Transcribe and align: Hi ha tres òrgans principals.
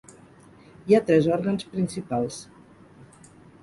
Hi 0.87 0.97
ha 0.99 1.03
tres 1.11 1.29
òrgans 1.37 1.69
principals. 1.77 2.43